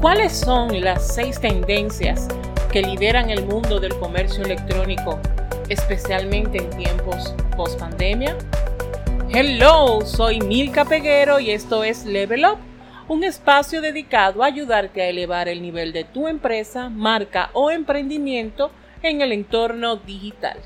[0.00, 2.28] ¿Cuáles son las seis tendencias
[2.70, 5.18] que lideran el mundo del comercio electrónico,
[5.68, 8.38] especialmente en tiempos post pandemia?
[9.28, 12.58] Hello, soy Milka Peguero y esto es Level Up,
[13.08, 18.70] un espacio dedicado a ayudarte a elevar el nivel de tu empresa, marca o emprendimiento
[19.02, 20.58] en el entorno digital.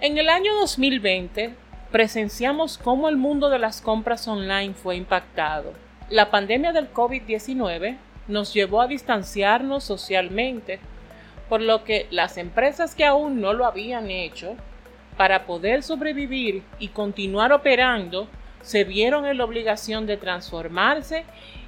[0.00, 1.54] En el año 2020
[1.90, 5.74] presenciamos cómo el mundo de las compras online fue impactado
[6.10, 7.96] la pandemia del COVID-19
[8.28, 10.80] nos llevó a distanciarnos socialmente,
[11.48, 14.56] por lo que las empresas que aún no lo habían hecho,
[15.16, 18.28] para poder sobrevivir y continuar operando,
[18.62, 21.24] se vieron en la obligación de transformarse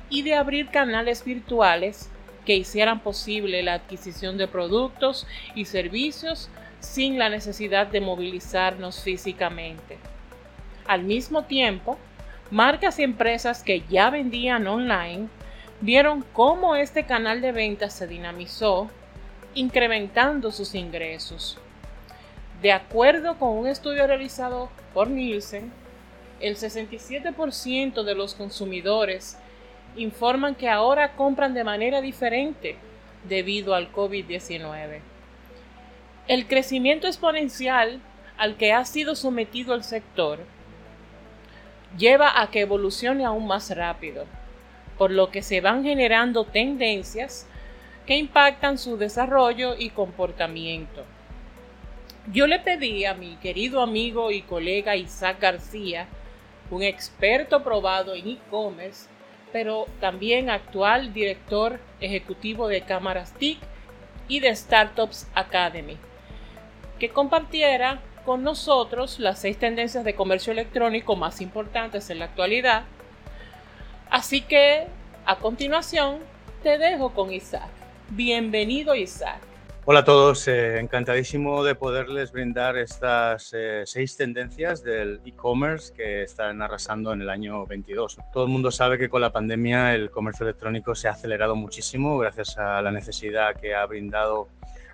[0.08, 2.10] y de abrir canales virtuales
[2.46, 9.98] que hicieran posible la adquisición de productos y servicios sin la necesidad de movilizarnos físicamente.
[10.86, 11.98] Al mismo tiempo,
[12.50, 15.28] marcas y empresas que ya vendían online
[15.80, 18.88] vieron cómo este canal de ventas se dinamizó,
[19.54, 21.58] incrementando sus ingresos.
[22.62, 25.72] De acuerdo con un estudio realizado por Nielsen,
[26.40, 29.36] el 67% de los consumidores
[29.96, 32.76] informan que ahora compran de manera diferente
[33.28, 35.00] debido al COVID-19.
[36.26, 38.00] El crecimiento exponencial
[38.36, 40.40] al que ha sido sometido el sector
[41.96, 44.26] lleva a que evolucione aún más rápido,
[44.98, 47.46] por lo que se van generando tendencias
[48.06, 51.04] que impactan su desarrollo y comportamiento.
[52.32, 56.06] Yo le pedí a mi querido amigo y colega Isaac García,
[56.70, 59.08] un experto probado en e-commerce,
[59.52, 63.58] pero también actual director ejecutivo de Cámaras TIC
[64.26, 65.98] y de Startups Academy,
[66.98, 72.84] que compartiera con nosotros las seis tendencias de comercio electrónico más importantes en la actualidad.
[74.10, 74.86] Así que
[75.26, 76.18] a continuación
[76.62, 77.68] te dejo con Isaac.
[78.10, 79.40] Bienvenido Isaac.
[79.86, 86.22] Hola a todos, eh, encantadísimo de poderles brindar estas eh, seis tendencias del e-commerce que
[86.22, 88.16] están arrasando en el año 22.
[88.32, 92.16] Todo el mundo sabe que con la pandemia el comercio electrónico se ha acelerado muchísimo
[92.16, 94.48] gracias a la necesidad que ha brindado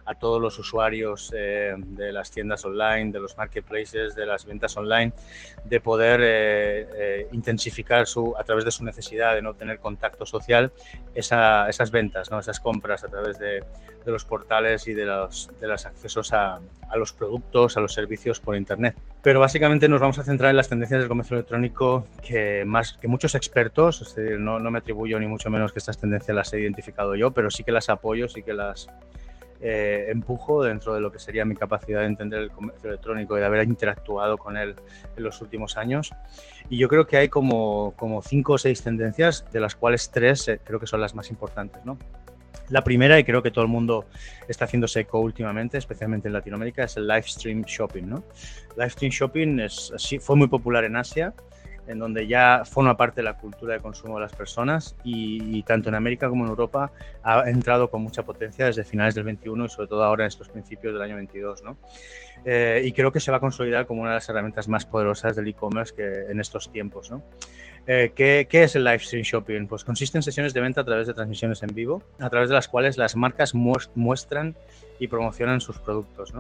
[0.05, 4.77] a todos los usuarios eh, de las tiendas online, de los marketplaces, de las ventas
[4.77, 5.13] online,
[5.65, 10.27] de poder eh, eh, intensificar su, a través de su necesidad de no tener contacto
[10.27, 10.73] social
[11.15, 12.39] esas ventas, ¿no?
[12.39, 13.65] esas compras a través de,
[14.07, 18.41] los portales y de los, de los accesos a, a, los productos, a los servicios
[18.41, 18.97] por Internet.
[19.23, 23.07] Pero básicamente nos vamos a centrar en las tendencias del comercio electrónico que, más, que
[23.07, 27.15] muchos expertos, no, no me atribuyo ni mucho menos que estas tendencias las he identificado
[27.15, 28.89] yo, pero sí que las apoyo, sí que las
[29.63, 33.41] eh, empujo dentro de lo que sería mi capacidad de entender el comercio electrónico y
[33.41, 34.75] de haber interactuado con él
[35.17, 36.11] en los últimos años.
[36.69, 37.95] Y yo creo que hay como,
[38.25, 41.83] cinco o seis tendencias, de las cuales tres eh, creo que son las más importantes.
[42.71, 44.07] La primera, y creo que todo el mundo
[44.49, 48.05] está haciéndose eco últimamente, especialmente en Latinoamérica, es el live stream shopping.
[48.05, 48.25] ¿no?
[48.77, 49.59] Live stream shopping
[50.21, 51.35] fue muy popular en Asia
[51.87, 55.89] en donde ya forma parte de la cultura de consumo de las personas y, tanto
[55.89, 56.93] en América como en Europa
[57.23, 60.49] ha entrado con mucha potencia desde finales del 21 y sobre todo ahora en estos
[60.49, 61.63] principios del año 22.
[61.63, 61.77] ¿no?
[62.45, 65.37] Eh, y creo que se va a consolidar como una de las herramientas más poderosas
[65.37, 65.95] del e-commerce
[66.31, 67.11] en estos tiempos.
[67.11, 67.23] ¿no?
[67.87, 69.67] Eh, ¿qué, ¿qué, es el live stream shopping?
[69.67, 72.55] Pues consiste en sesiones de venta a través de transmisiones en vivo, a través de
[72.55, 74.55] las cuales las marcas muestran
[75.01, 76.33] y promocionan sus productos.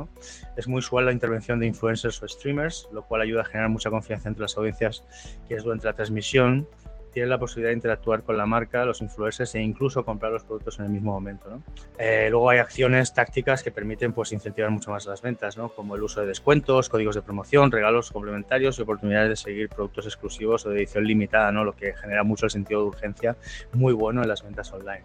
[0.56, 3.90] Es muy usual la intervención de influencers o streamers, lo cual ayuda a generar mucha
[3.90, 5.02] confianza entre las audiencias
[5.48, 6.68] que es durante la transmisión
[7.12, 10.78] tienen la posibilidad de interactuar con la marca, los influencers e incluso comprar los productos
[10.78, 11.60] en el mismo momento.
[11.98, 16.02] Eh, luego hay acciones tácticas que permiten pues, incentivar mucho más las ventas, como el
[16.02, 20.70] uso de descuentos, códigos de promoción, regalos complementarios y oportunidades de seguir productos exclusivos o
[20.70, 21.64] de edición limitada, ¿no?
[21.64, 23.36] lo que genera mucho el sentido de urgencia
[23.72, 25.02] muy bueno en las ventas online.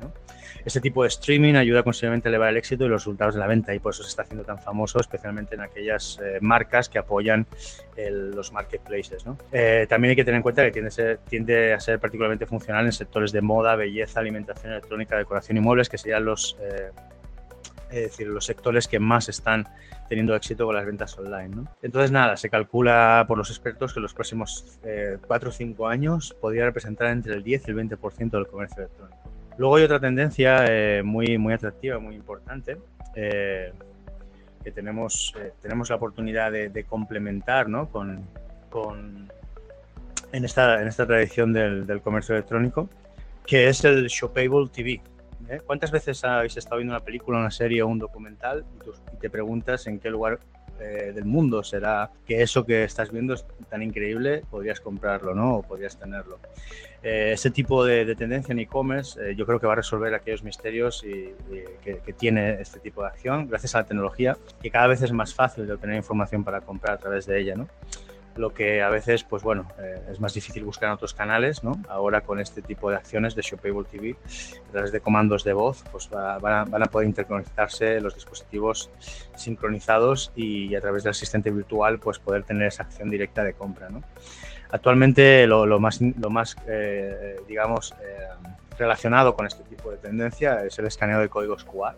[0.63, 3.47] Este tipo de streaming ayuda considerablemente a elevar el éxito y los resultados de la
[3.47, 6.99] venta y por eso se está haciendo tan famoso, especialmente en aquellas eh, marcas que
[6.99, 7.45] apoyan
[7.97, 9.25] los marketplaces.
[9.51, 10.89] Eh, también hay que tener en cuenta que
[11.29, 15.89] tiende a ser particularmente funcional en sectores de moda, belleza, alimentación electrónica, decoración y muebles,
[15.89, 16.91] que serían los, eh,
[17.91, 19.67] decir, los sectores que más están
[20.07, 21.63] teniendo éxito con las ventas online.
[21.81, 25.87] Entonces, nada, se calcula por los expertos que en los próximos eh, 4 o 5
[25.87, 29.17] años podría representar entre el 10 y el 20% del comercio electrónico.
[29.57, 32.77] Luego hay otra tendencia eh, muy, muy atractiva, muy importante,
[33.15, 33.71] eh,
[34.63, 37.89] que tenemos, tenemos la oportunidad de, complementar ¿no?
[37.89, 38.27] con
[40.35, 42.89] en esta, en esta tradición del, del comercio electrónico,
[43.45, 45.01] que es el Shopable TV.
[45.49, 45.61] ¿eh?
[45.65, 49.87] ¿Cuántas veces habéis estado viendo una película, una serie o un documental y, te preguntas
[49.87, 50.39] en qué lugar
[50.79, 55.55] eh, del mundo será que eso que estás viendo es tan increíble, podrías comprarlo, ¿no?
[55.55, 56.37] O podrías tenerlo.
[57.01, 61.03] Eh, ese tipo de, tendencia en e-commerce yo creo que va a resolver aquellos misterios
[61.05, 61.33] y,
[61.81, 65.13] que, que, tiene este tipo de acción gracias a la tecnología, que cada vez es
[65.13, 67.69] más fácil de obtener información para comprar a través de ella, ¿no?
[68.35, 71.81] Lo que a veces, pues bueno, eh, es más difícil buscar en otros canales, ¿no?
[71.87, 74.15] Ahora con este tipo de acciones de Shopable TV,
[74.67, 78.89] a través de comandos de voz, pues van, a, poder interconectarse los dispositivos
[79.35, 83.89] sincronizados y, a través del asistente virtual, pues poder tener esa acción directa de compra,
[83.89, 84.03] ¿no?
[84.69, 88.27] Actualmente lo, más, lo más eh, digamos, eh,
[88.77, 91.95] relacionado con este tipo de tendencia es el escaneo de códigos QR,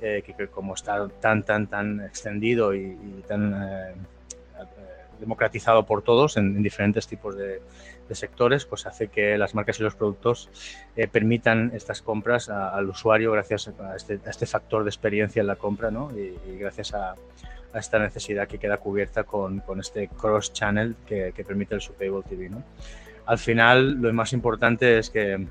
[0.00, 4.06] que, como está tan, tan, tan extendido y, y tan
[5.20, 7.60] democratizado por todos en, diferentes tipos de,
[8.10, 10.50] sectores, pues hace que las marcas y los productos
[10.94, 15.56] eh, permitan estas compras al usuario gracias este, a este, factor de experiencia en la
[15.56, 16.10] compra ¿no?
[16.16, 17.14] y, gracias a,
[17.74, 22.48] esta necesidad que queda cubierta con, con este cross-channel que, permite el Subtable TV.
[22.48, 22.62] ¿no?
[23.26, 25.44] Al final, lo más importante es que,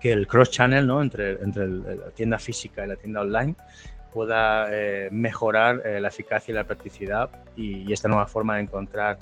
[0.00, 1.02] que el cross-channel ¿no?
[1.02, 3.54] entre, entre la tienda física y la tienda online
[4.12, 9.18] pueda eh, mejorar eh, la eficacia y la practicidad y, esta nueva forma de encontrar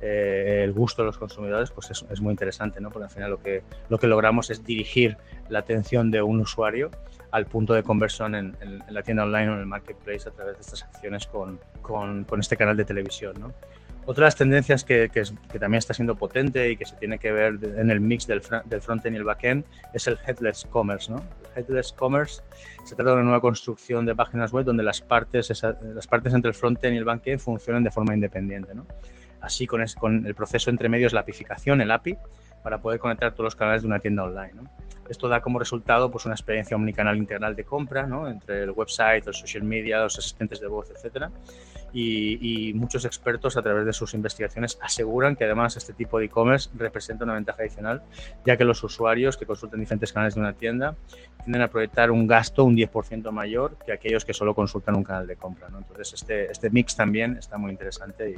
[0.00, 2.90] eh, el gusto de los consumidores pues es, muy interesante, ¿no?
[2.90, 5.16] porque al final lo que, lo que logramos es dirigir
[5.48, 6.90] la atención de un usuario
[7.30, 8.56] al punto de conversión en,
[8.88, 12.40] la tienda online o en el marketplace a través de estas acciones con, con, con
[12.40, 13.34] este canal de televisión.
[13.40, 13.52] ¿no?
[14.04, 17.30] Otra de las tendencias que, que, también está siendo potente y que se tiene que
[17.30, 19.64] ver en el mix del, del frontend y el backend
[19.94, 21.10] es el headless commerce.
[21.10, 21.22] ¿no?
[21.54, 22.42] El headless commerce
[22.84, 25.52] se trata de una nueva construcción de páginas web donde las partes,
[25.94, 28.74] las partes entre el frontend y el backend funcionan de forma independiente.
[28.74, 28.86] ¿no?
[29.40, 32.18] Así con, con el proceso entre medios, la apificación, el API,
[32.64, 34.54] para poder conectar todos los canales de una tienda online.
[34.54, 34.70] ¿no?
[35.08, 38.28] Esto da como resultado pues, una experiencia omnicanal integral de compra ¿no?
[38.28, 41.30] entre el website, el social media, los asistentes de voz, etcétera
[41.92, 46.70] y, muchos expertos a través de sus investigaciones aseguran que además este tipo de e-commerce
[46.74, 48.02] representa una ventaja adicional,
[48.46, 50.96] ya que los usuarios que consultan diferentes canales de una tienda
[51.44, 55.26] tienden a proyectar un gasto un 10% mayor que aquellos que solo consultan un canal
[55.26, 55.68] de compra.
[55.68, 55.78] ¿no?
[55.78, 58.36] Entonces este, este mix también está muy interesante y,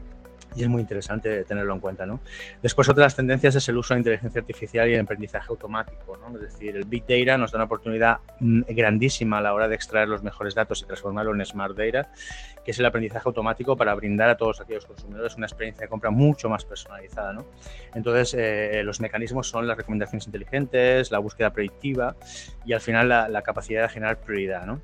[0.55, 2.07] y es muy interesante tenerlo en cuenta.
[2.07, 2.21] ¿no?
[2.63, 6.17] Después, otra de las tendencias es el uso de inteligencia artificial y el aprendizaje automático.
[6.17, 6.37] ¿no?
[6.37, 9.75] Es decir, el Big Data nos da una oportunidad mm, grandísima a la hora de
[9.75, 12.11] extraer los mejores datos y transformarlo en Smart Data,
[12.65, 16.11] que es el aprendizaje automático para brindar a todos aquellos consumidores una experiencia de compra
[16.11, 17.33] mucho más personalizada.
[17.33, 17.47] ¿no?
[17.95, 22.17] Entonces, eh, los mecanismos son las recomendaciones inteligentes, la búsqueda predictiva
[22.65, 24.67] y al final la, la capacidad de generar prioridad.
[24.67, 24.81] ¿no?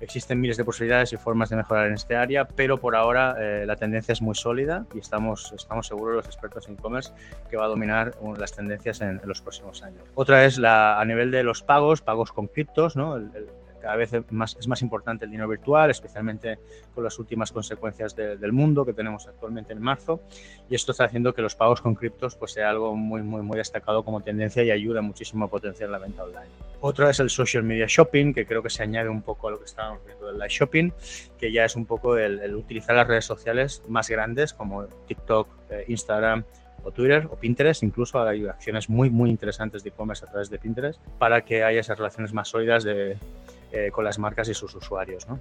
[0.00, 3.64] Existen miles de posibilidades y formas de mejorar en este área, pero por ahora eh,
[3.66, 7.12] la tendencia es muy sólida y estamos, estamos seguros los expertos en e-commerce
[7.50, 10.02] que va a dominar las tendencias en, los próximos años.
[10.14, 13.16] Otra es la, a nivel de los pagos, pagos con criptos, ¿no?
[13.16, 13.30] el,
[13.80, 16.58] cada vez es más, es más importante el dinero virtual, especialmente
[16.94, 20.20] con las últimas consecuencias del mundo que tenemos actualmente en marzo.
[20.68, 23.56] Y esto está haciendo que los pagos con criptos pues, sea algo muy, muy, muy
[23.56, 26.50] destacado como tendencia y ayuda muchísimo a potenciar la venta online.
[26.80, 29.58] Otra es el social media shopping, que creo que se añade un poco a lo
[29.58, 30.90] que estábamos viendo del live shopping,
[31.38, 35.84] que ya es un poco el, utilizar las redes sociales más grandes como TikTok, eh,
[35.88, 36.44] Instagram,
[36.82, 40.58] o Twitter o Pinterest, incluso hay acciones muy muy interesantes de e-commerce a través de
[40.58, 43.18] Pinterest para que haya esas relaciones más sólidas de,
[43.72, 45.28] eh, con las marcas y sus usuarios.
[45.28, 45.38] ¿no?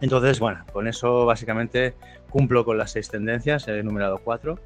[0.00, 1.94] Entonces, bueno, con eso básicamente
[2.30, 4.58] cumplo con las seis tendencias, he enumerado cuatro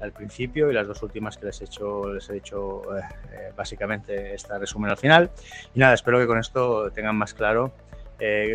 [0.00, 3.02] al principio y las dos últimas que les he hecho, les he hecho eh,
[3.32, 5.30] eh, básicamente esta resumen al final.
[5.74, 7.72] Y nada, espero que con esto tengan más claro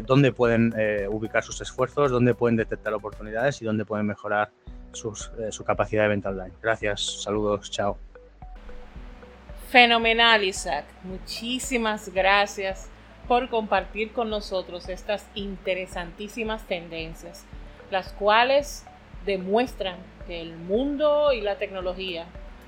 [0.05, 0.73] dónde pueden
[1.09, 4.49] ubicar sus esfuerzos, dónde pueden detectar oportunidades y dónde pueden mejorar
[4.91, 6.53] su capacidad de venta online.
[6.59, 7.97] Gracias, saludos, chao.
[9.69, 10.85] Fenomenal, Isaac.
[11.03, 12.89] Muchísimas gracias
[13.29, 17.45] por compartir con nosotros estas interesantísimas tendencias,
[17.91, 18.87] las cuales
[19.23, 22.25] demuestran que el mundo y la tecnología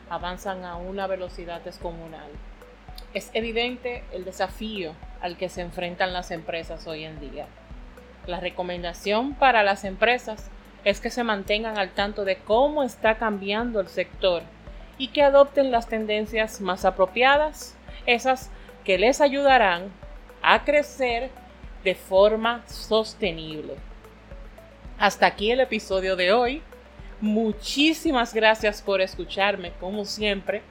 [0.08, 2.30] avanzan a una velocidad descomunal.
[3.16, 7.48] Es evidente el desafío al que se enfrentan las empresas hoy en día.
[8.28, 10.52] La recomendación para las empresas
[10.84, 14.44] es que se mantengan al tanto de cómo está cambiando el sector
[15.00, 17.76] y que adopten las tendencias más apropiadas,
[18.06, 18.52] esas
[18.84, 19.92] que les ayudarán
[20.42, 21.30] a crecer
[21.84, 23.76] de forma sostenible.
[24.98, 26.62] Hasta aquí el episodio de hoy.
[27.22, 30.62] Muchísimas gracias por escucharme, como siempre.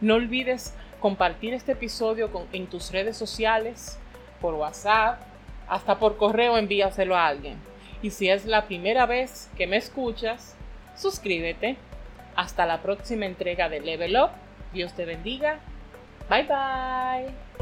[0.00, 3.98] No olvides compartir este episodio en tus redes sociales,
[4.40, 5.20] por WhatsApp,
[5.68, 7.58] hasta por correo envíaselo a alguien.
[8.02, 10.56] Y si es la primera vez que me escuchas,
[10.96, 11.76] suscríbete.
[12.34, 14.30] Hasta la próxima entrega de Level Up.
[14.72, 15.60] Dios te bendiga.
[16.28, 17.55] Bye bye.